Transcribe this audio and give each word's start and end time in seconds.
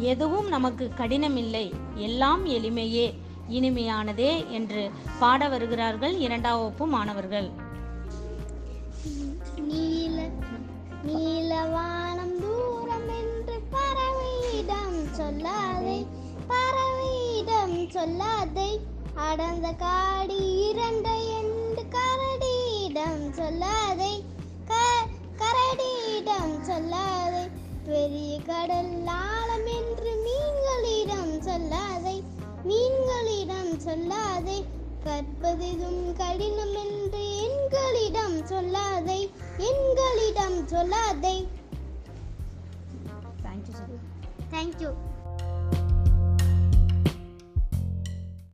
எதுவும் 0.00 0.48
நமக்கு 0.48 0.90
கடினமில்லை. 0.96 1.72
எல்லாம் 1.94 2.46
எளிமையே. 2.46 3.14
இனிமையானதே 3.50 4.48
என்று 4.48 4.90
பாட 5.18 5.48
வருகிறார்கள் 5.48 6.16
இரண்டாம் 6.16 6.58
வகுப்பு 6.58 6.86
மாணவர்கள். 6.86 7.50
நீல 9.56 10.28
நீலவானம் 11.06 12.40
தூரம் 12.40 13.08
என்று 13.08 13.62
பறவையிடம் 13.72 15.04
சொல்லாதே. 15.16 16.06
பறவையிடம் 16.48 17.88
சொல்லாதே. 17.88 18.78
அடர்ந்த 19.14 19.72
காடி 19.72 20.68
இரண்டு 20.68 21.38
என்று 21.38 21.86
கரடியிடம் 21.90 23.30
சொல்லாதே. 23.30 24.22
க- 24.64 25.06
கரடியிடம் 25.38 26.60
சொல்லாதே. 26.66 27.50
பெரிய 27.84 28.38
கடல்லாம் 28.38 29.29
சொல்லாதே. 33.84 34.58
கற்பதிதும் 35.04 36.12
கடினம் 36.12 36.74
என்று 36.74 37.22
எண்களிடம் 37.46 38.38
சொல்லாதே. 38.44 39.30
எண்களிடம் 39.58 40.58
சொல்லாதே. 40.68 41.48
Thank you 43.42 43.78
thank you 44.50 44.90